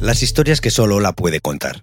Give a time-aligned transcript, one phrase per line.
[0.00, 1.82] Las historias que solo la puede contar.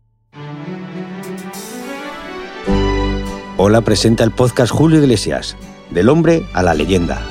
[3.57, 5.57] Hola presenta el podcast Julio Iglesias,
[5.91, 7.21] del hombre a la leyenda.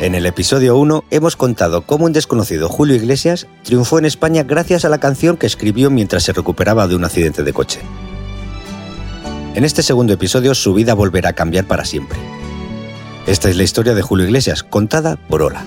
[0.00, 4.84] En el episodio 1 hemos contado cómo un desconocido Julio Iglesias triunfó en España gracias
[4.84, 7.80] a la canción que escribió mientras se recuperaba de un accidente de coche.
[9.54, 12.18] En este segundo episodio su vida volverá a cambiar para siempre.
[13.26, 15.62] Esta es la historia de Julio Iglesias, contada por Ola.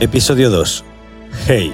[0.00, 0.84] Episodio 2.
[1.46, 1.72] Hey.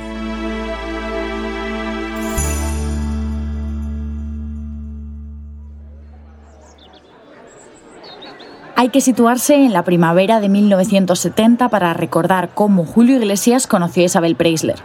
[8.76, 14.06] Hay que situarse en la primavera de 1970 para recordar cómo Julio Iglesias conoció a
[14.06, 14.76] Isabel Preisler.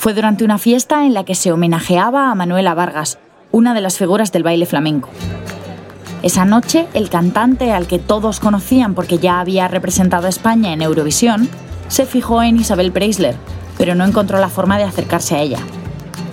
[0.00, 3.18] Fue durante una fiesta en la que se homenajeaba a Manuela Vargas,
[3.52, 5.10] una de las figuras del baile flamenco.
[6.22, 10.80] Esa noche, el cantante al que todos conocían porque ya había representado a España en
[10.80, 11.50] Eurovisión,
[11.88, 13.36] se fijó en Isabel Preisler,
[13.76, 15.58] pero no encontró la forma de acercarse a ella.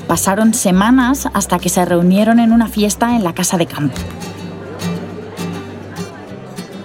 [0.08, 3.98] Pasaron semanas hasta que se reunieron en una fiesta en la casa de campo.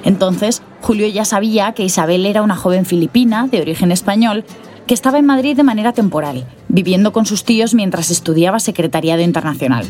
[0.03, 4.45] Entonces, Julio ya sabía que Isabel era una joven filipina de origen español
[4.87, 9.87] que estaba en Madrid de manera temporal, viviendo con sus tíos mientras estudiaba Secretariado Internacional.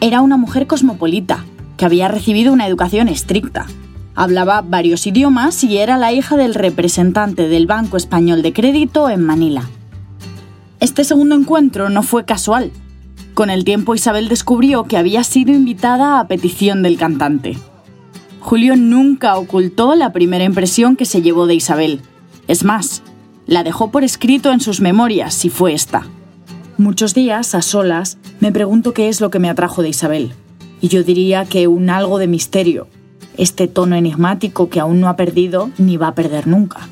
[0.00, 1.44] Era una mujer cosmopolita,
[1.76, 3.66] que había recibido una educación estricta.
[4.14, 9.24] Hablaba varios idiomas y era la hija del representante del Banco Español de Crédito en
[9.24, 9.64] Manila.
[10.78, 12.70] Este segundo encuentro no fue casual.
[13.34, 17.56] Con el tiempo Isabel descubrió que había sido invitada a petición del cantante.
[18.40, 22.00] Julio nunca ocultó la primera impresión que se llevó de Isabel.
[22.48, 23.02] Es más,
[23.50, 26.06] la dejó por escrito en sus memorias, si fue esta.
[26.78, 30.34] Muchos días, a solas, me pregunto qué es lo que me atrajo de Isabel.
[30.80, 32.86] Y yo diría que un algo de misterio,
[33.36, 36.88] este tono enigmático que aún no ha perdido ni va a perder nunca.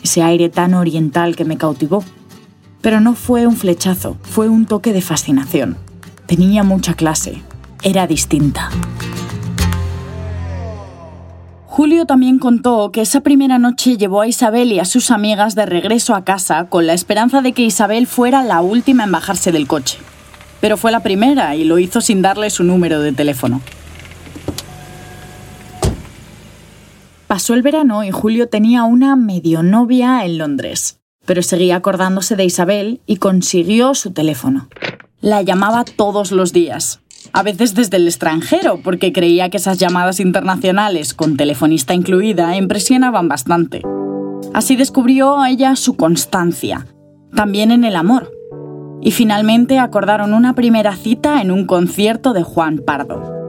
[0.00, 2.04] Ese aire tan oriental que me cautivó.
[2.82, 5.76] Pero no fue un flechazo, fue un toque de fascinación.
[6.26, 7.42] Tenía mucha clase,
[7.82, 8.70] era distinta.
[11.76, 15.66] Julio también contó que esa primera noche llevó a Isabel y a sus amigas de
[15.66, 19.66] regreso a casa con la esperanza de que Isabel fuera la última en bajarse del
[19.66, 19.98] coche.
[20.62, 23.60] Pero fue la primera y lo hizo sin darle su número de teléfono.
[27.26, 32.46] Pasó el verano y Julio tenía una medio novia en Londres, pero seguía acordándose de
[32.46, 34.70] Isabel y consiguió su teléfono.
[35.20, 40.20] La llamaba todos los días, a veces desde el extranjero, porque creía que esas llamadas
[40.20, 43.82] internacionales, con telefonista incluida, impresionaban bastante.
[44.54, 46.86] Así descubrió a ella su constancia,
[47.34, 48.32] también en el amor.
[49.02, 53.48] Y finalmente acordaron una primera cita en un concierto de Juan Pardo.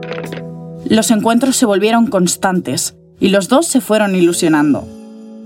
[0.88, 4.86] Los encuentros se volvieron constantes y los dos se fueron ilusionando.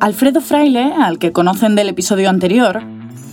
[0.00, 2.82] Alfredo Fraile, al que conocen del episodio anterior,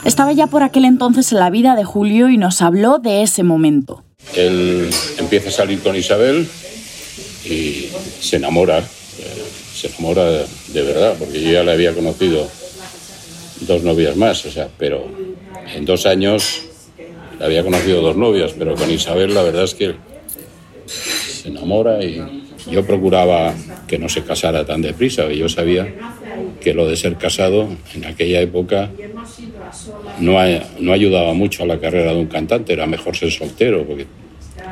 [0.06, 3.44] estaba ya por aquel entonces en la vida de Julio y nos habló de ese
[3.44, 4.04] momento.
[4.36, 6.48] Él empieza a salir con Isabel
[7.46, 7.90] y
[8.22, 8.84] se enamora, eh,
[9.76, 12.48] se enamora de verdad, porque yo ya le había conocido
[13.62, 15.06] dos novias más, o sea, pero
[15.76, 16.62] en dos años
[17.38, 19.96] le había conocido dos novias, pero con Isabel la verdad es que
[20.86, 22.22] se enamora y
[22.70, 23.54] yo procuraba
[23.88, 25.94] que no se casara tan deprisa, y yo sabía
[26.62, 28.90] que lo de ser casado en aquella época
[30.20, 30.38] no,
[30.80, 34.06] no ayudaba mucho a la carrera de un cantante, era mejor ser soltero, porque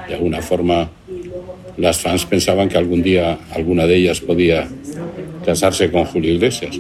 [0.08, 0.90] de alguna forma
[1.78, 4.68] las fans pensaban que algún día alguna de ellas podía
[5.46, 6.80] casarse con Julio Iglesias.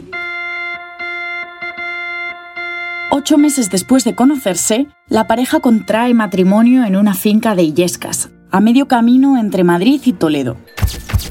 [3.10, 8.60] Ocho meses después de conocerse, la pareja contrae matrimonio en una finca de Illescas, a
[8.60, 10.58] medio camino entre Madrid y Toledo.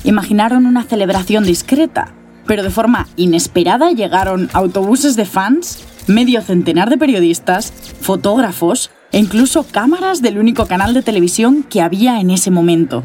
[0.05, 2.13] Imaginaron una celebración discreta,
[2.47, 9.65] pero de forma inesperada llegaron autobuses de fans, medio centenar de periodistas, fotógrafos e incluso
[9.65, 13.03] cámaras del único canal de televisión que había en ese momento.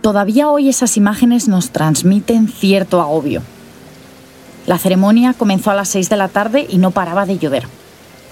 [0.00, 3.42] Todavía hoy esas imágenes nos transmiten cierto agobio.
[4.66, 7.66] La ceremonia comenzó a las 6 de la tarde y no paraba de llover.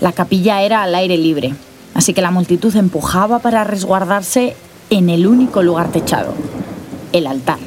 [0.00, 1.54] La capilla era al aire libre.
[1.94, 4.56] Así que la multitud empujaba para resguardarse
[4.90, 6.34] en el único lugar techado,
[7.12, 7.58] el altar.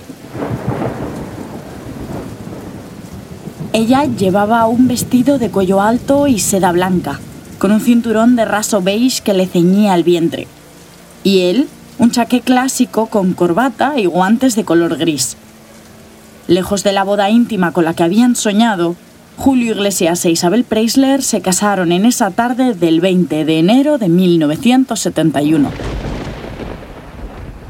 [3.73, 7.19] Ella llevaba un vestido de cuello alto y seda blanca,
[7.57, 10.47] con un cinturón de raso beige que le ceñía el vientre.
[11.23, 15.37] Y él, un chaqué clásico con corbata y guantes de color gris.
[16.47, 18.95] Lejos de la boda íntima con la que habían soñado,
[19.41, 24.07] Julio Iglesias e Isabel Preisler se casaron en esa tarde del 20 de enero de
[24.07, 25.71] 1971.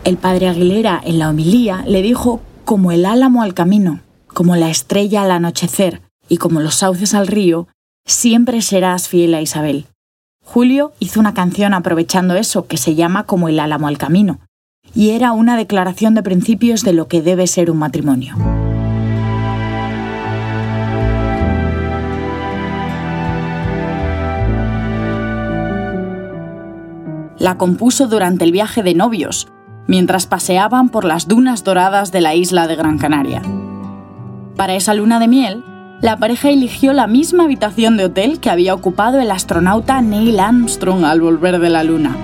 [0.03, 4.69] El padre Aguilera, en la homilía, le dijo como el álamo al camino, como la
[4.69, 7.69] estrella al anochecer y como los sauces al río,
[8.05, 9.85] siempre serás fiel a Isabel.
[10.43, 14.41] Julio hizo una canción aprovechando eso que se llama como el álamo al camino,
[14.93, 18.35] y era una declaración de principios de lo que debe ser un matrimonio.
[27.41, 29.47] La compuso durante el viaje de novios,
[29.87, 33.41] mientras paseaban por las dunas doradas de la isla de Gran Canaria.
[34.55, 35.63] Para esa luna de miel,
[36.01, 41.03] la pareja eligió la misma habitación de hotel que había ocupado el astronauta Neil Armstrong
[41.03, 42.15] al volver de la Luna.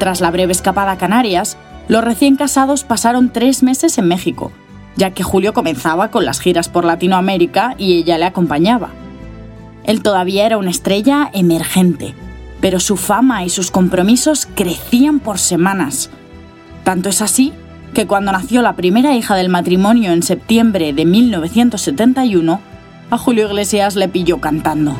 [0.00, 4.50] Tras la breve escapada a Canarias, los recién casados pasaron tres meses en México,
[4.96, 8.88] ya que Julio comenzaba con las giras por Latinoamérica y ella le acompañaba.
[9.84, 12.14] Él todavía era una estrella emergente,
[12.60, 16.10] pero su fama y sus compromisos crecían por semanas.
[16.84, 17.52] Tanto es así
[17.94, 22.60] que cuando nació la primera hija del matrimonio en septiembre de 1971,
[23.10, 24.94] a Julio Iglesias le pilló cantando.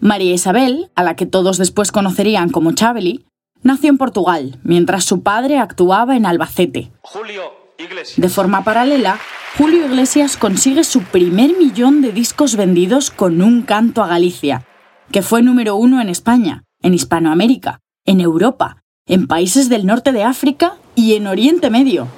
[0.00, 3.26] María Isabel, a la que todos después conocerían como Chabeli,
[3.62, 6.92] nació en Portugal, mientras su padre actuaba en Albacete.
[8.16, 9.20] De forma paralela,
[9.56, 14.66] Julio Iglesias consigue su primer millón de discos vendidos con un canto a Galicia,
[15.12, 20.24] que fue número uno en España, en Hispanoamérica, en Europa, en países del norte de
[20.24, 22.08] África y en Oriente Medio,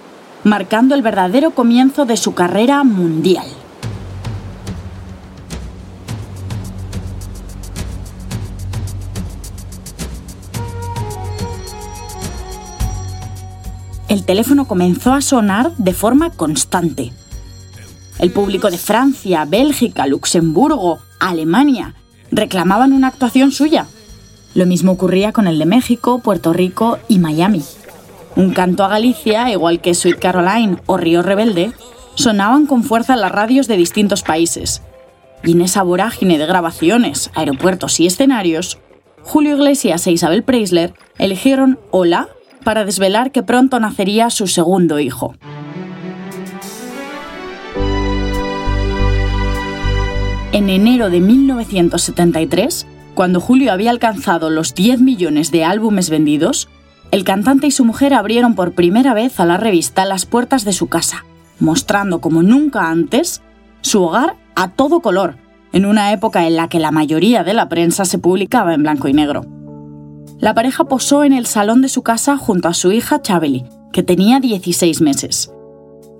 [0.44, 3.46] marcando el verdadero comienzo de su carrera mundial.
[14.10, 17.12] El teléfono comenzó a sonar de forma constante.
[18.18, 21.94] El público de Francia, Bélgica, Luxemburgo, Alemania
[22.32, 23.86] reclamaban una actuación suya.
[24.54, 27.62] Lo mismo ocurría con el de México, Puerto Rico y Miami.
[28.34, 31.70] Un canto a Galicia, igual que Sweet Caroline o Río Rebelde,
[32.16, 34.82] sonaban con fuerza en las radios de distintos países.
[35.44, 38.78] Y en esa vorágine de grabaciones, aeropuertos y escenarios,
[39.22, 42.28] Julio Iglesias e Isabel Preisler eligieron Hola
[42.64, 45.34] para desvelar que pronto nacería su segundo hijo.
[50.52, 56.68] En enero de 1973, cuando Julio había alcanzado los 10 millones de álbumes vendidos,
[57.12, 60.72] el cantante y su mujer abrieron por primera vez a la revista las puertas de
[60.72, 61.24] su casa,
[61.60, 63.42] mostrando como nunca antes
[63.80, 65.36] su hogar a todo color,
[65.72, 69.06] en una época en la que la mayoría de la prensa se publicaba en blanco
[69.08, 69.44] y negro.
[70.38, 74.02] La pareja posó en el salón de su casa junto a su hija Chabeli, que
[74.02, 75.52] tenía 16 meses.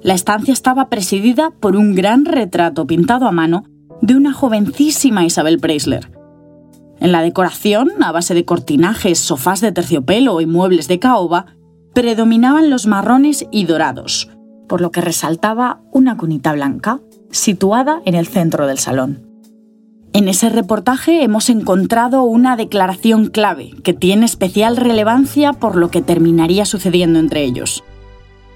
[0.02, 3.64] La estancia estaba presidida por un gran retrato pintado a mano
[4.00, 6.10] de una jovencísima Isabel Preisler.
[6.98, 11.46] En la decoración, a base de cortinajes, sofás de terciopelo y muebles de caoba,
[11.94, 14.30] predominaban los marrones y dorados,
[14.68, 19.29] por lo que resaltaba una cunita blanca, situada en el centro del salón.
[20.12, 26.02] En ese reportaje hemos encontrado una declaración clave que tiene especial relevancia por lo que
[26.02, 27.84] terminaría sucediendo entre ellos.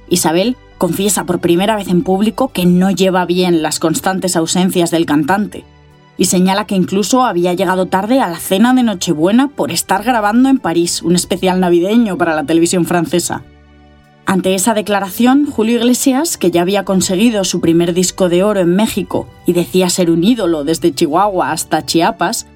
[0.08, 5.06] Isabel confiesa por primera vez en público que no lleva bien las constantes ausencias del
[5.06, 5.64] cantante
[6.16, 10.48] y señala que incluso había llegado tarde a la cena de Nochebuena por estar grabando
[10.48, 13.42] en París un especial navideño para la televisión francesa.
[14.26, 18.74] Ante esa declaración, Julio Iglesias, que ya había conseguido su primer disco de oro en
[18.74, 22.46] México y decía ser un ídolo desde Chihuahua hasta Chiapas,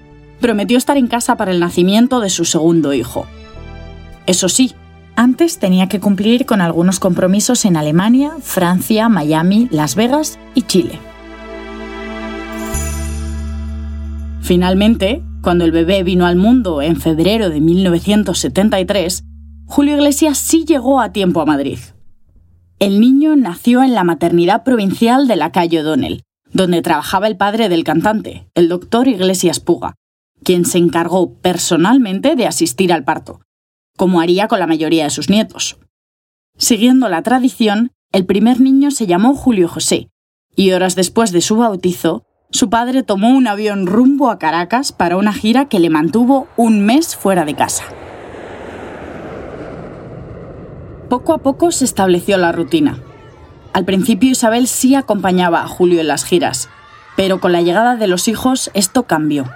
[0.40, 3.26] prometió estar en casa para el nacimiento de su segundo hijo.
[4.26, 4.74] Eso sí,
[5.14, 10.98] antes tenía que cumplir con algunos compromisos en Alemania, Francia, Miami, Las Vegas y Chile.
[14.40, 19.24] Finalmente, cuando el bebé vino al mundo en febrero de 1973,
[19.70, 21.78] Julio Iglesias sí llegó a tiempo a Madrid.
[22.78, 26.22] El niño nació en la maternidad provincial de la calle O'Donnell,
[26.52, 29.94] donde trabajaba el padre del cantante, el doctor Iglesias Puga,
[30.42, 33.42] quien se encargó personalmente de asistir al parto,
[33.96, 35.76] como haría con la mayoría de sus nietos.
[36.56, 40.08] Siguiendo la tradición, El primer niño se llamó Julio José,
[40.56, 45.18] y horas después de su bautizo, su padre tomó un avión rumbo a Caracas para
[45.18, 47.84] una gira que le mantuvo un mes fuera de casa.
[51.08, 52.98] Poco a poco se estableció la rutina.
[53.72, 56.68] Al principio Isabel sí acompañaba a Julio en las giras,
[57.16, 59.46] pero con la llegada de los hijos esto cambió.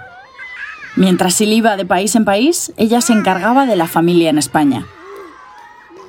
[0.95, 4.85] Mientras él iba de país en país, ella se encargaba de la familia en España.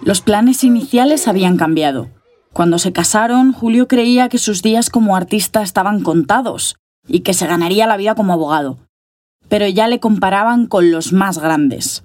[0.02, 2.08] Los planes iniciales habían cambiado.
[2.52, 7.46] Cuando se casaron, Julio creía que sus días como artista estaban contados y que se
[7.46, 8.78] ganaría la vida como abogado.
[9.48, 12.04] Pero ya le comparaban con los más grandes.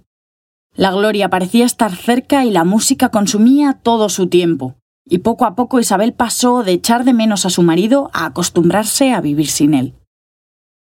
[0.76, 4.76] La gloria parecía estar cerca y la música consumía todo su tiempo.
[5.06, 9.12] Y poco a poco Isabel pasó de echar de menos a su marido a acostumbrarse
[9.12, 9.96] a vivir sin él.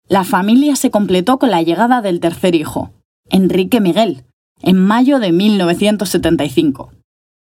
[0.09, 2.91] La familia se completó con la llegada del tercer hijo,
[3.29, 4.25] Enrique Miguel,
[4.61, 6.91] en mayo de 1975.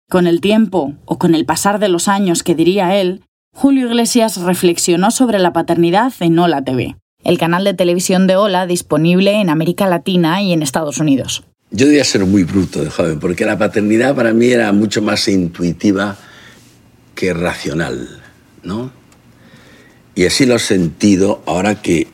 [0.08, 3.22] Con el tiempo, o con el pasar de los años que diría él,
[3.54, 8.66] Julio Iglesias reflexionó sobre la paternidad en Hola TV, el canal de televisión de Hola
[8.66, 11.44] disponible en América Latina y en Estados Unidos.
[11.72, 15.26] Yo debía ser muy bruto de joven, porque la paternidad para mí era mucho más
[15.28, 16.16] intuitiva
[17.14, 18.22] que racional,
[18.62, 18.92] ¿no?
[20.14, 22.08] Y así lo he sentido ahora que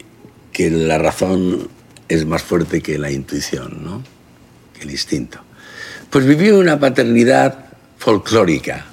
[0.58, 1.68] que la razón
[2.08, 4.02] es más fuerte que la intuición, ¿no?
[4.74, 5.38] que el instinto.
[6.10, 8.86] Pues viví una paternidad folclórica.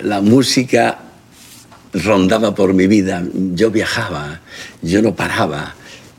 [0.00, 1.00] La música
[1.92, 4.40] rondaba por mi vida, yo viajaba,
[4.80, 5.74] yo no paraba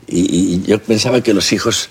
[0.06, 1.90] y, yo pensaba que los hijos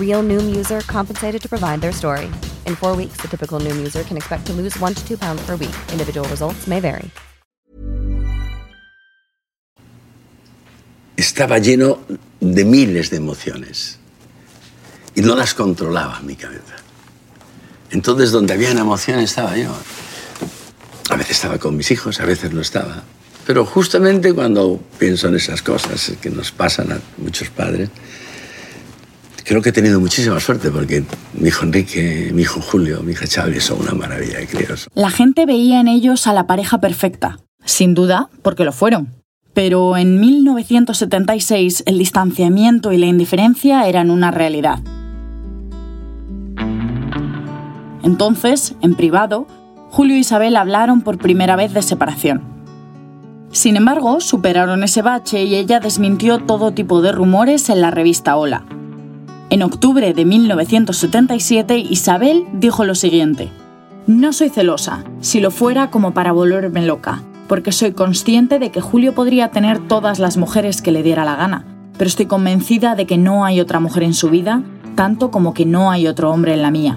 [0.00, 2.26] Real Noom user compensated to provide their story.
[2.66, 5.42] In four weeks, the typical Noom user can expect to lose one to two pounds
[5.46, 5.76] per week.
[5.92, 7.10] Individual results may vary.
[11.20, 12.00] estaba lleno
[12.40, 13.98] de miles de emociones
[15.14, 16.76] y no las controlaba mi cabeza.
[17.90, 19.74] Entonces, donde había una emoción estaba yo.
[21.10, 23.02] A veces estaba con mis hijos, a veces no estaba.
[23.46, 27.90] Pero justamente cuando pienso en esas cosas que nos pasan a muchos padres,
[29.50, 31.02] creo que he tenido muchísima suerte porque
[31.34, 34.88] mi hijo Enrique, mi hijo Julio, mi hija Xavi son una maravilla de críos.
[34.94, 37.40] La gente veía en ellos a la pareja perfecta.
[37.64, 39.08] Sin duda, porque lo fueron.
[39.52, 44.78] Pero en 1976 el distanciamiento y la indiferencia eran una realidad.
[48.04, 49.48] Entonces, en privado,
[49.90, 52.42] Julio e Isabel hablaron por primera vez de separación.
[53.50, 58.36] Sin embargo, superaron ese bache y ella desmintió todo tipo de rumores en la revista
[58.36, 58.64] Hola.
[59.50, 63.50] En octubre de 1977, Isabel dijo lo siguiente,
[64.06, 68.80] No soy celosa, si lo fuera como para volverme loca porque soy consciente de que
[68.80, 71.64] Julio podría tener todas las mujeres que le diera la gana,
[71.98, 74.62] pero estoy convencida de que no hay otra mujer en su vida,
[74.94, 76.96] tanto como que no hay otro hombre en la mía.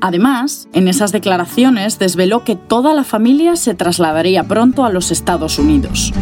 [0.00, 5.56] Además, en esas declaraciones desveló que toda la familia se trasladaría pronto a los Estados
[5.60, 6.12] Unidos.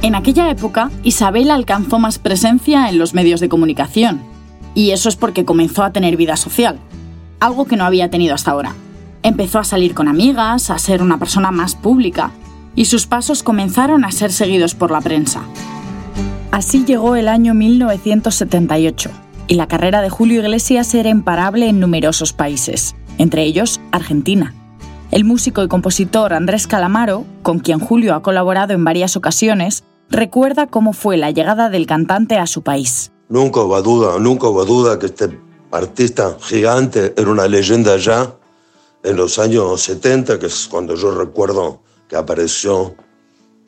[0.00, 4.22] En aquella época, Isabel alcanzó más presencia en los medios de comunicación,
[4.74, 6.78] y eso es porque comenzó a tener vida social,
[7.40, 8.74] algo que no había tenido hasta ahora.
[9.24, 12.30] Empezó a salir con amigas, a ser una persona más pública,
[12.76, 15.42] y sus pasos comenzaron a ser seguidos por la prensa.
[16.52, 19.10] Así llegó el año 1978,
[19.48, 24.54] y la carrera de Julio Iglesias era imparable en numerosos países, entre ellos Argentina.
[25.10, 30.66] El músico y compositor Andrés Calamaro, con quien Julio ha colaborado en varias ocasiones, recuerda
[30.66, 33.12] cómo fue la llegada del cantante a su país.
[33.28, 35.38] Nunca hubo duda, nunca hubo duda que este
[35.70, 38.34] artista gigante era una leyenda ya
[39.02, 42.94] en los años 70, que es cuando yo recuerdo que apareció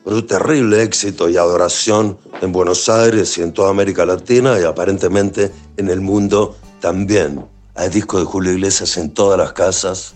[0.03, 4.63] con un terrible éxito y adoración en Buenos Aires y en toda América Latina y
[4.63, 7.45] aparentemente en el mundo también.
[7.75, 10.15] Hay discos de Julio Iglesias en todas las casas.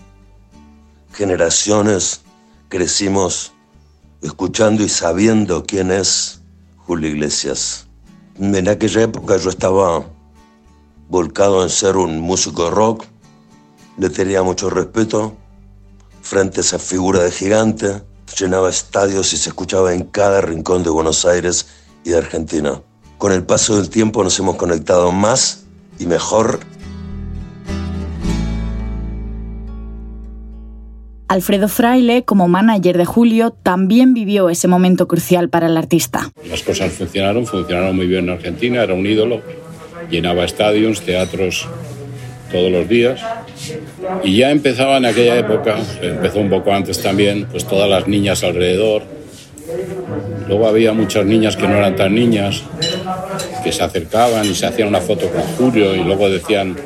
[1.12, 2.22] Generaciones
[2.68, 3.52] crecimos
[4.22, 6.40] escuchando y sabiendo quién es
[6.78, 7.86] Julio Iglesias.
[8.38, 10.04] En aquella época yo estaba
[11.08, 13.04] volcado en ser un músico rock,
[13.98, 15.36] le tenía mucho respeto
[16.22, 18.02] frente a esa figura de gigante.
[18.38, 21.66] Llenaba estadios y se escuchaba en cada rincón de Buenos Aires
[22.04, 22.82] y de Argentina.
[23.18, 25.64] Con el paso del tiempo nos hemos conectado más
[25.98, 26.60] y mejor.
[31.28, 36.30] Alfredo Fraile, como manager de Julio, también vivió ese momento crucial para el artista.
[36.48, 39.42] Las cosas funcionaron, funcionaron muy bien en Argentina, era un ídolo,
[40.08, 41.66] llenaba estadios, teatros
[42.52, 43.20] todos los días.
[44.22, 48.44] Y ya empezaba en aquella época, empezó un poco antes también, pues todas las niñas
[48.44, 49.02] alrededor.
[50.46, 52.62] Luego había muchas niñas que no eran tan niñas,
[53.64, 56.76] que se acercaban y se hacían una foto con Julio y luego decían,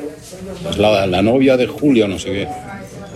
[0.67, 2.70] es la, la novia de Julio, no sé qué.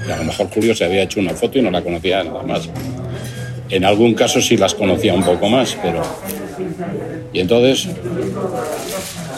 [0.08, 2.44] Y a lo mejor Julio se había hecho una foto y no la conocía nada
[2.44, 2.70] más.
[3.70, 6.02] En algún caso sí las conocía un poco más, pero...
[7.34, 7.90] Y entonces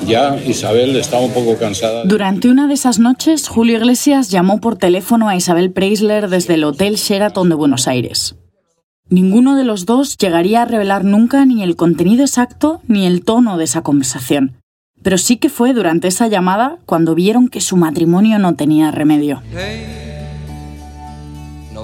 [0.06, 2.04] ya Isabel estaba un poco cansada.
[2.06, 6.64] Durante una de esas noches, Julio Iglesias llamó por teléfono a Isabel Preisler desde el
[6.64, 8.36] Hotel Sheraton de Buenos Aires.
[9.10, 13.58] Ninguno de los dos llegaría a revelar nunca ni el contenido exacto ni el tono
[13.58, 14.58] de esa conversación.
[15.02, 19.42] Pero sí que fue durante esa llamada cuando vieron que su matrimonio no tenía remedio.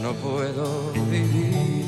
[0.00, 1.84] ya no puedo vivir.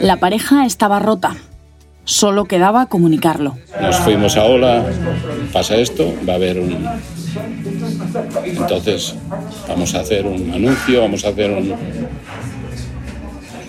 [0.00, 1.36] La pareja estaba rota.
[2.04, 3.56] Solo quedaba comunicarlo.
[3.80, 4.84] Nos fuimos a Ola,
[5.52, 6.86] pasa esto, va a haber un...
[8.44, 9.16] Entonces
[9.66, 11.74] vamos a hacer un anuncio, vamos a hacer un...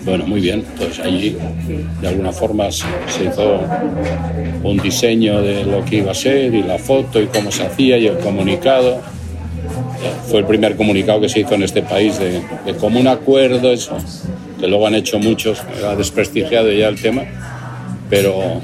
[0.04, 1.36] Bueno, muy bien, pues allí
[2.00, 3.60] de alguna forma se se hizo
[4.62, 7.98] un diseño de lo que iba a ser y la foto y cómo se hacía
[7.98, 9.02] y el comunicado.
[10.30, 13.96] Fue el primer comunicado que se hizo en este país de, de común acuerdo, eso,
[14.58, 17.22] que luego han hecho muchos, ha desprestigiado ya el tema,
[18.10, 18.60] pero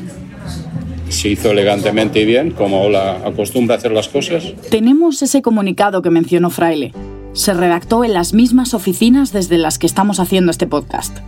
[1.08, 4.52] se hizo elegantemente y bien, como la acostumbra hacer las cosas.
[4.70, 6.92] Tenemos ese comunicado que mencionó Fraile.
[7.32, 11.18] Se redactó en las mismas oficinas desde las que estamos haciendo este podcast.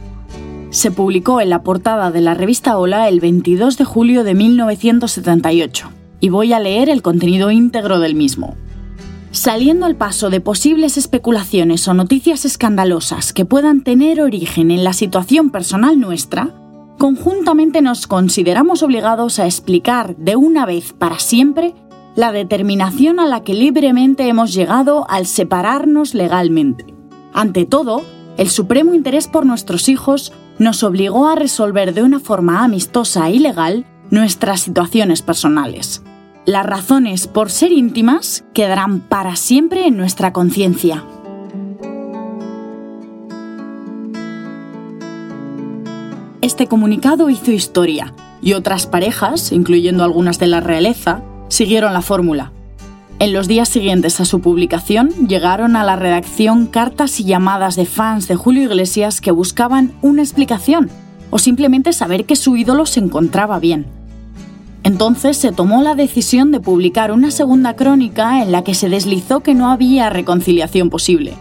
[0.71, 5.91] Se publicó en la portada de la revista Hola el 22 de julio de 1978
[6.21, 8.57] y voy a leer el contenido íntegro del mismo.
[9.37, 14.95] Saliendo al paso de posibles especulaciones o noticias escandalosas que puedan tener origen en la
[14.95, 16.55] situación personal nuestra,
[16.97, 21.75] conjuntamente nos consideramos obligados a explicar de una vez para siempre
[22.15, 26.87] la determinación a la que libremente hemos llegado al separarnos legalmente.
[27.35, 28.05] Ante todo,
[28.39, 33.39] el supremo interés por nuestros hijos nos obligó a resolver de una forma amistosa y
[33.39, 36.03] legal nuestras situaciones personales.
[36.47, 41.05] Las razones por ser íntimas quedarán para siempre en nuestra conciencia.
[46.41, 52.53] Este comunicado hizo historia y otras parejas, incluyendo algunas de la realeza, siguieron la fórmula.
[53.19, 57.87] En los días siguientes a su publicación llegaron a la redacción cartas y llamadas de
[57.87, 60.91] fans de Julio Iglesias que buscaban una explicación
[61.31, 63.96] o simplemente saber que su ídolo se encontraba bien.
[64.83, 69.41] Entonces se tomó la decisión de publicar una segunda crónica en la que se deslizó
[69.41, 71.35] que no había reconciliación posible.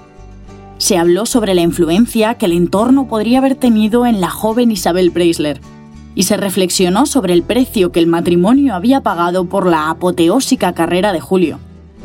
[0.78, 5.12] Se habló sobre la influencia que el entorno podría haber tenido en la joven Isabel
[5.12, 5.62] Preisler,
[6.16, 11.12] y se reflexionó sobre el precio que el matrimonio había pagado por la apoteósica carrera
[11.12, 11.60] de Julio,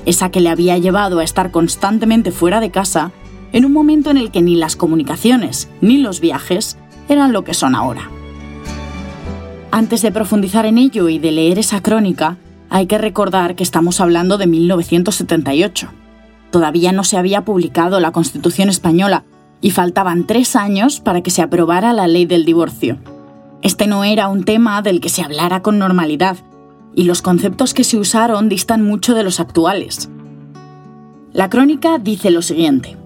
[0.05, 3.13] esa que le había llevado a estar constantemente fuera de casa
[3.53, 6.77] en un momento en el que ni las comunicaciones ni los viajes
[7.09, 8.11] eran lo que son ahora.
[9.73, 12.39] Antes de profundizar en ello y de leer esa crónica,
[12.71, 15.89] hay que recordar que estamos hablando de 1978.
[16.51, 19.25] Todavía no se había publicado la Constitución española
[19.61, 22.99] y faltaban tres años para que se aprobara la ley del divorcio.
[23.63, 26.39] Este no era un tema del que se hablara con normalidad,
[26.97, 30.09] y los conceptos que se usaron distan mucho de los actuales.
[31.33, 32.97] La crónica dice lo siguiente.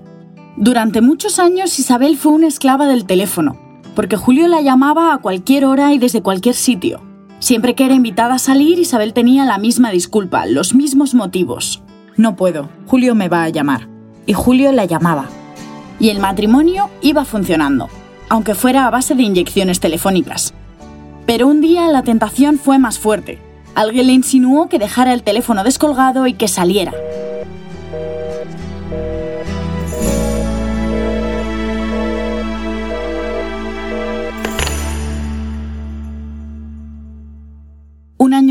[0.57, 3.59] Durante muchos años Isabel fue una esclava del teléfono,
[3.95, 7.03] porque Julio la llamaba a cualquier hora y desde cualquier sitio.
[7.39, 11.83] Siempre que era invitada a salir, Isabel tenía la misma disculpa, los mismos motivos.
[12.17, 13.89] No puedo, Julio me va a llamar.
[14.27, 15.27] Y Julio la llamaba.
[16.01, 17.89] Y el matrimonio iba funcionando
[18.29, 20.55] aunque fuera a base de inyecciones telefónicas.
[21.27, 23.39] Pero un día la tentación fue más fuerte.
[23.75, 26.93] Alguien le insinuó que dejara el teléfono descolgado y que saliera.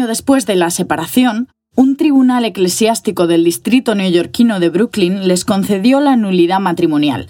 [0.07, 6.15] Después de la separación, un tribunal eclesiástico del distrito neoyorquino de Brooklyn les concedió la
[6.15, 7.29] nulidad matrimonial,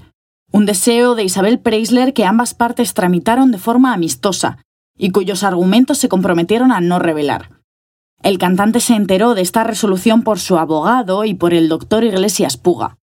[0.51, 4.57] un deseo de Isabel Preisler que ambas partes tramitaron de forma amistosa
[4.97, 7.49] y cuyos argumentos se comprometieron a no revelar.
[8.21, 12.57] El cantante se enteró de esta resolución por su abogado y por el doctor Iglesias
[12.57, 12.97] Puga.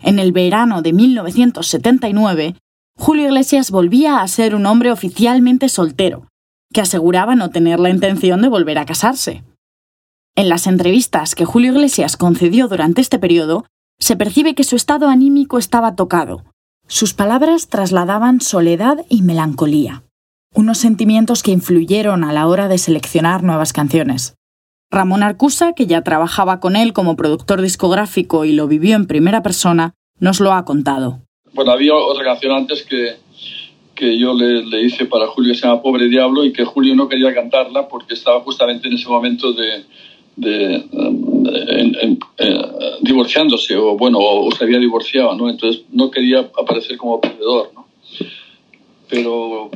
[0.00, 2.56] En el verano de 1979,
[2.96, 6.28] Julio Iglesias volvía a ser un hombre oficialmente soltero,
[6.72, 9.44] que aseguraba no tener la intención de volver a casarse.
[10.34, 13.66] En las entrevistas que Julio Iglesias concedió durante este periodo,
[13.98, 16.44] se percibe que su estado anímico estaba tocado.
[16.88, 20.02] Sus palabras trasladaban soledad y melancolía,
[20.54, 24.34] unos sentimientos que influyeron a la hora de seleccionar nuevas canciones.
[24.90, 29.42] Ramón Arcusa, que ya trabajaba con él como productor discográfico y lo vivió en primera
[29.42, 31.22] persona, nos lo ha contado.
[31.54, 33.16] Bueno, había otra antes que,
[34.02, 36.96] que yo le, le, hice para Julio que se llama Pobre Diablo y que Julio
[36.96, 39.84] no quería cantarla porque estaba justamente en ese momento de,
[40.42, 40.84] eh,
[43.00, 47.86] divorciándose o bueno o, se había divorciado no entonces no quería aparecer como perdedor no
[49.08, 49.70] pero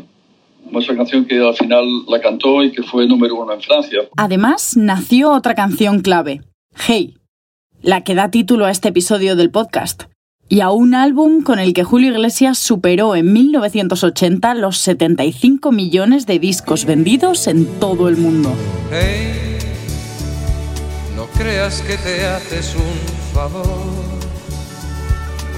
[0.77, 4.01] esa canción que al final la cantó y que fue número uno en Francia.
[4.17, 6.43] Además, nació otra canción clave,
[6.75, 7.15] Hey,
[7.81, 10.03] la que da título a este episodio del podcast,
[10.49, 16.27] y a un álbum con el que Julio Iglesias superó en 1980 los 75 millones
[16.27, 18.53] de discos vendidos en todo el mundo.
[18.91, 19.59] Hey,
[21.17, 23.67] no creas que te haces un favor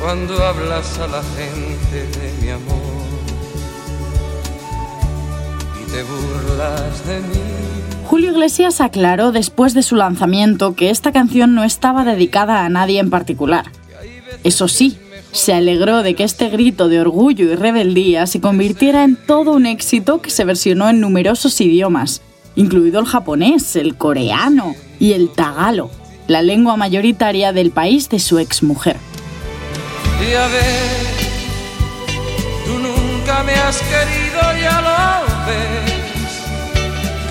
[0.01, 2.98] cuando hablas a la gente de mi amor
[5.90, 7.42] te burlas de mí.
[8.07, 13.01] Julio Iglesias aclaró después de su lanzamiento que esta canción no estaba dedicada a nadie
[13.01, 13.66] en particular.
[14.45, 14.99] Eso sí,
[15.33, 19.67] se alegró de que este grito de orgullo y rebeldía se convirtiera en todo un
[19.67, 22.23] éxito que se versionó en numerosos idiomas,
[22.57, 25.91] incluido el japonés, el coreano y el tagalo,
[26.27, 28.97] la lengua mayoritaria del país de su exmujer.
[30.21, 31.07] Y a ver,
[32.67, 34.99] tú nunca me has querido, ya lo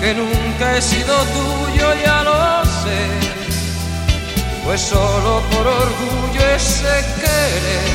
[0.00, 3.00] que nunca he sido tuyo, ya lo sé,
[4.64, 6.27] pues solo por orgullo
[6.58, 7.86] ese querer.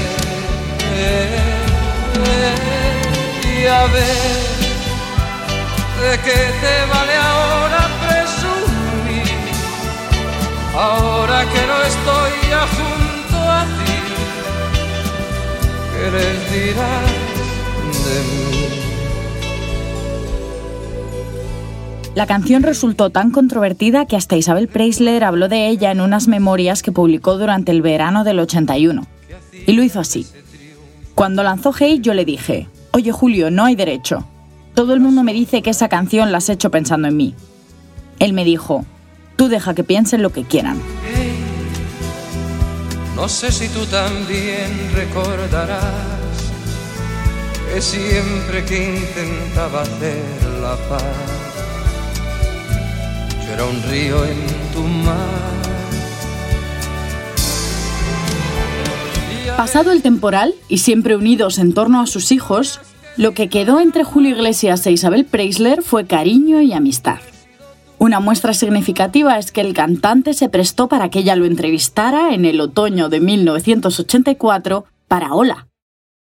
[3.56, 4.40] Y a ver,
[6.02, 9.38] ¿de qué te vale ahora presumir?
[10.76, 13.98] Ahora que no estoy ya junto a ti,
[15.92, 17.12] ¿qué les dirás
[18.06, 18.93] de mí?
[22.16, 26.84] La canción resultó tan controvertida que hasta Isabel Preisler habló de ella en unas memorias
[26.84, 29.08] que publicó durante el verano del 81.
[29.66, 30.28] Y lo hizo así.
[31.16, 34.28] Cuando lanzó Hey yo le dije, oye Julio, no hay derecho.
[34.76, 37.34] Todo el mundo me dice que esa canción la has hecho pensando en mí.
[38.20, 38.86] Él me dijo,
[39.36, 40.80] tú deja que piensen lo que quieran.
[43.16, 46.14] no sé si tú también recordarás
[47.80, 50.22] siempre que intentaba hacer
[50.62, 51.43] la paz
[53.62, 55.54] un río en tu mar.
[59.58, 62.80] Pasado el temporal y siempre unidos en torno a sus hijos,
[63.18, 67.20] lo que quedó entre Julio Iglesias e Isabel Preisler fue cariño y amistad.
[68.00, 72.46] Una muestra significativa es que el cantante se prestó para que ella lo entrevistara en
[72.46, 75.68] el otoño de 1984 para Hola.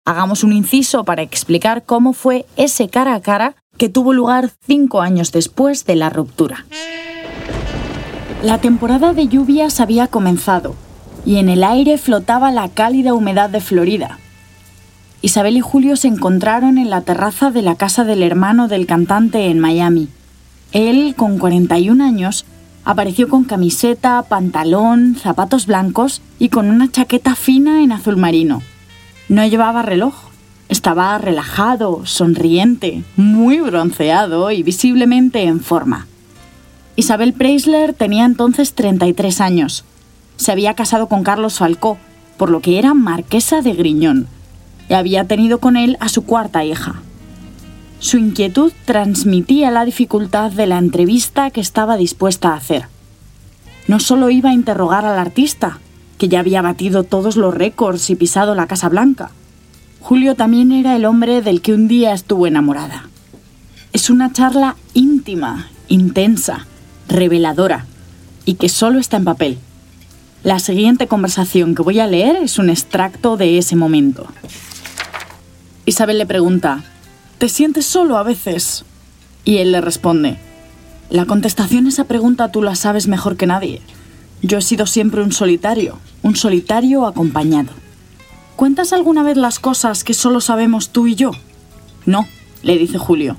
[0.06, 5.02] Hagamos un inciso para explicar cómo fue ese cara a cara que tuvo lugar cinco
[5.02, 6.66] años después de la ruptura.
[8.44, 10.76] La temporada de lluvias había comenzado
[11.26, 14.20] y en el aire flotaba la cálida humedad de Florida.
[15.22, 19.46] Isabel y Julio se encontraron en la terraza de la casa del hermano del cantante
[19.46, 20.10] en Miami.
[20.74, 22.44] Él, con 41 años,
[22.84, 28.62] apareció con camiseta, pantalón, zapatos blancos y con una chaqueta fina en azul marino.
[29.30, 30.16] No llevaba reloj.
[30.68, 36.08] Estaba relajado, sonriente, muy bronceado y visiblemente en forma.
[36.96, 39.84] Isabel Preisler tenía entonces 33 años.
[40.38, 41.98] Se había casado con Carlos Falcó,
[42.38, 44.28] por lo que era marquesa de Griñón,
[44.90, 47.02] y había tenido con él a su cuarta hija.
[48.00, 52.88] Su inquietud transmitía la dificultad de la entrevista que estaba dispuesta a hacer.
[53.88, 55.80] No solo iba a interrogar al artista,
[56.18, 59.32] que ya había batido todos los récords y pisado la Casa Blanca.
[60.00, 63.10] Julio también era el hombre del que un día estuvo enamorada.
[63.94, 66.68] Es una charla íntima, intensa,
[67.14, 67.86] reveladora
[68.44, 69.58] y que solo está en papel.
[70.44, 74.28] La siguiente conversación que voy a leer es un extracto de ese momento.
[75.86, 76.84] Isabel le pregunta,
[77.38, 78.84] ¿te sientes solo a veces?
[79.46, 80.38] Y él le responde,
[81.10, 83.82] La contestación a esa pregunta tú la sabes mejor que nadie.
[84.42, 87.72] Yo he sido siempre un solitario, un solitario acompañado.
[88.56, 91.32] ¿Cuentas alguna vez las cosas que solo sabemos tú y yo?
[92.06, 92.28] No,
[92.64, 93.38] le dice Julio.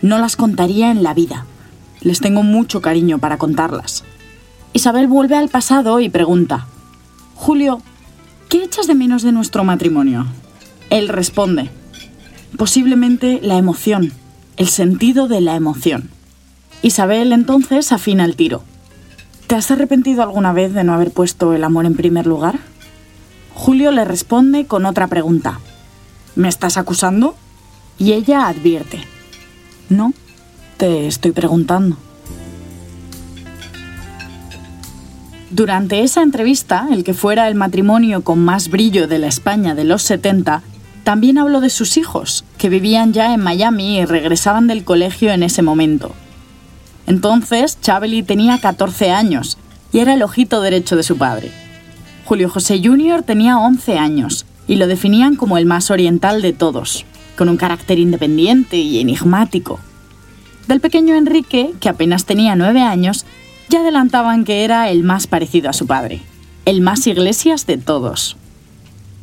[0.00, 1.44] No las contaría en la vida.
[2.02, 4.04] Les tengo mucho cariño para contarlas.
[4.72, 6.66] Isabel vuelve al pasado y pregunta,
[7.34, 7.82] Julio,
[8.48, 10.26] ¿qué echas de menos de nuestro matrimonio?
[10.90, 11.70] Él responde,
[12.56, 14.12] posiblemente la emoción,
[14.56, 16.10] el sentido de la emoción.
[16.82, 18.62] Isabel entonces afina el tiro.
[19.46, 22.60] ¿Te has arrepentido alguna vez de no haber puesto el amor en primer lugar?
[23.54, 25.60] Julio le responde con otra pregunta.
[26.36, 27.34] ¿Me estás acusando?
[27.98, 29.00] Y ella advierte.
[29.88, 30.14] No,
[30.80, 31.98] te estoy preguntando.
[35.50, 39.84] Durante esa entrevista, el que fuera el matrimonio con más brillo de la España de
[39.84, 40.62] los 70,
[41.04, 45.42] también habló de sus hijos, que vivían ya en Miami y regresaban del colegio en
[45.42, 46.14] ese momento.
[47.06, 49.58] Entonces, Chabeli tenía 14 años
[49.92, 51.52] y era el ojito derecho de su padre.
[52.24, 53.22] Julio José Jr.
[53.22, 57.04] tenía 11 años y lo definían como el más oriental de todos,
[57.36, 59.78] con un carácter independiente y enigmático.
[60.70, 63.26] Del pequeño Enrique, que apenas tenía 9 años,
[63.68, 66.22] ya adelantaban que era el más parecido a su padre,
[66.64, 68.36] el más iglesias de todos.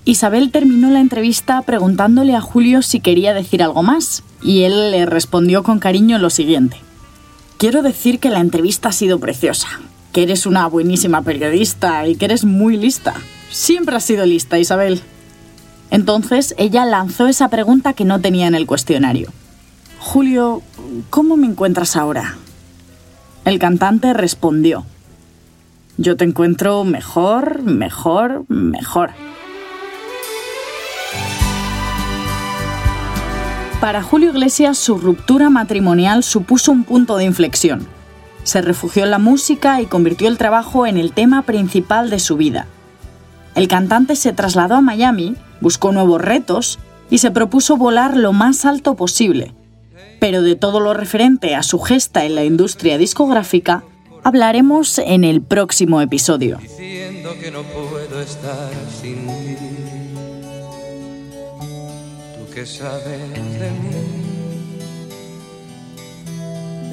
[0.03, 5.05] Isabel terminó la entrevista preguntándole a Julio si quería decir algo más, y él le
[5.05, 6.81] respondió con cariño lo siguiente.
[7.55, 9.69] Quiero decir que la entrevista ha sido preciosa,
[10.11, 13.13] que eres una buenísima periodista y que eres muy lista.
[13.49, 14.99] Siempre has sido lista, Isabel.
[15.91, 19.31] Entonces ella lanzó esa pregunta que no tenía en el cuestionario.
[19.99, 20.61] Julio,
[21.09, 22.35] ¿cómo me encuentras ahora?
[23.45, 24.85] El cantante respondió,
[25.97, 29.11] yo te encuentro mejor, mejor, mejor.
[33.81, 37.87] Para Julio Iglesias su ruptura matrimonial supuso un punto de inflexión.
[38.43, 42.37] Se refugió en la música y convirtió el trabajo en el tema principal de su
[42.37, 42.67] vida.
[43.55, 48.65] El cantante se trasladó a Miami, buscó nuevos retos y se propuso volar lo más
[48.65, 49.53] alto posible,
[50.19, 53.83] pero de todo lo referente a su gesta en la industria discográfica
[54.23, 56.59] hablaremos en el próximo episodio.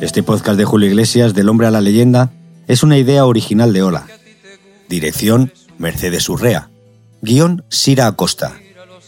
[0.00, 2.30] Este podcast de Julio Iglesias, Del hombre a la leyenda,
[2.68, 4.06] es una idea original de Ola.
[4.88, 6.70] Dirección, Mercedes Urrea.
[7.22, 8.52] Guión, Sira Acosta.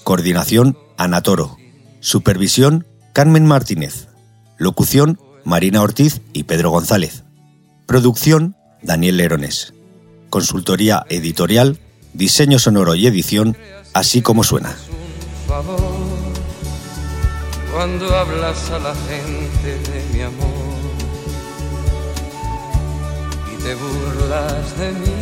[0.05, 1.59] Coordinación, Anatoro.
[2.00, 2.86] Supervisión,
[3.16, 4.09] Carmen Martínez.
[4.59, 7.24] Locución, Marina Ortiz y Pedro González.
[7.87, 9.72] Producción, Daniel Lerones.
[10.29, 11.81] Consultoría editorial,
[12.12, 13.57] diseño sonoro y edición,
[13.94, 14.76] así como suena.
[17.72, 20.76] Cuando hablas a la gente de mi amor
[23.50, 25.14] y te burlas de mí.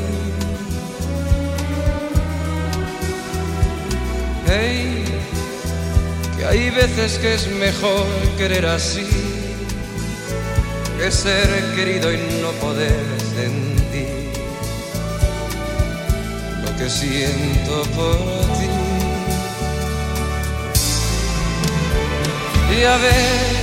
[4.48, 5.04] Hey,
[6.44, 9.06] que hay veces que es mejor querer así
[10.98, 13.04] que ser querido y no poder
[13.34, 14.32] sentir
[16.62, 18.18] lo que siento por
[18.58, 18.68] ti.
[22.76, 23.54] Y a ver,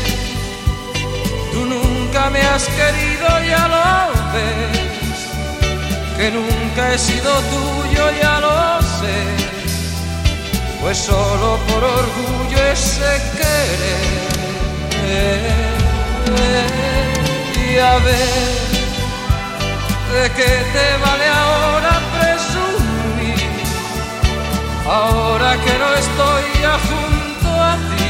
[1.52, 5.20] tú nunca me has querido, ya lo ves,
[6.18, 9.61] que nunca he sido tuyo, ya lo sé
[10.82, 14.22] pues solo por orgullo ese querer.
[17.56, 18.62] Y a ver,
[20.14, 23.50] ¿de qué te vale ahora presumir?
[24.86, 28.10] Ahora que no estoy ya junto a ti,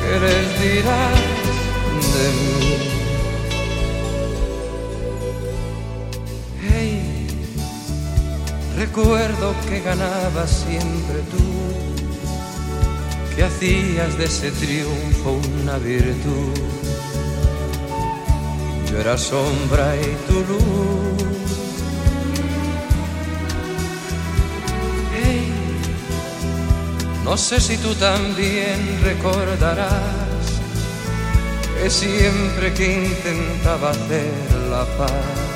[0.00, 1.20] ¿qué les dirás
[2.14, 2.97] de mí?
[8.78, 11.44] Recuerdo que ganabas siempre tú,
[13.34, 16.54] que hacías de ese triunfo una virtud.
[18.88, 21.22] Yo era sombra y tu luz.
[25.12, 25.52] Hey,
[27.24, 29.90] no sé si tú también recordarás
[31.82, 34.32] que siempre que intentaba hacer
[34.70, 35.48] la paz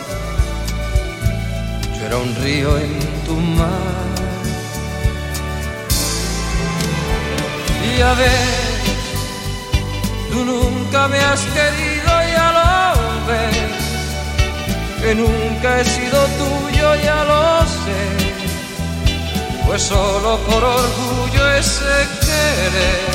[2.04, 4.14] era un río en tu mar.
[7.90, 8.82] Y a ver,
[10.30, 12.70] tú nunca me has querido, ya lo
[13.28, 13.84] ves,
[15.00, 17.44] que nunca he sido tuyo, ya lo
[17.82, 18.02] sé,
[19.66, 23.12] pues solo por orgullo ese querer.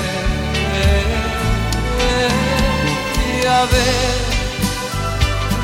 [3.35, 4.17] Y a ver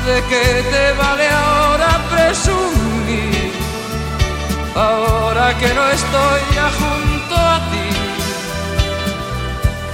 [0.06, 2.83] de qué te vale ahora presumir,
[4.74, 7.88] ahora que no estoy ya junto a ti,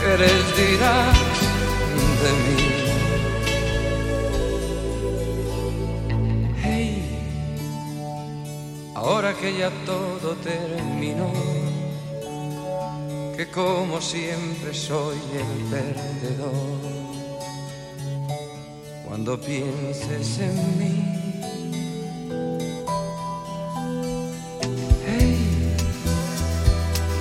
[0.00, 1.18] ¿qué les dirás
[2.22, 2.58] de mí?
[6.62, 6.92] Hey,
[8.94, 11.30] ahora que ya todo terminó,
[13.36, 17.00] que como siempre soy el perdedor
[19.06, 21.19] cuando pienses en mí.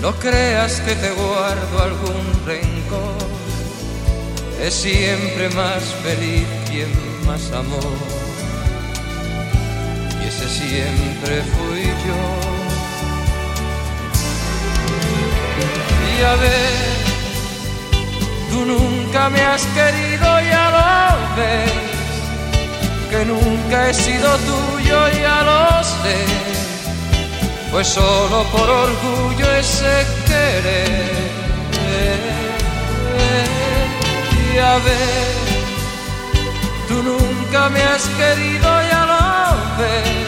[0.02, 3.18] No creas que te guardo algún rencor,
[4.62, 6.92] es siempre más feliz quien
[7.26, 7.98] más amor.
[10.22, 12.22] Y ese siempre fui yo.
[16.12, 16.90] Y a ver,
[18.52, 21.90] tú nunca me has querido, ya lo ves
[23.10, 26.49] que nunca he sido tuyo, ya lo sé.
[27.72, 31.30] Pues solo por orgullo ese querer.
[34.54, 35.28] Y a ver,
[36.88, 40.28] tú nunca me has querido, ya lo ves.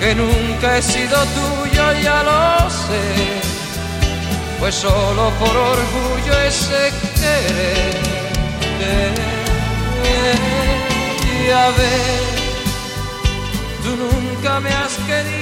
[0.00, 3.04] Que nunca he sido tuyo, ya lo sé.
[4.60, 8.12] Pues solo por orgullo ese querer
[11.52, 12.22] a ver,
[13.82, 15.41] tú nunca me has querido,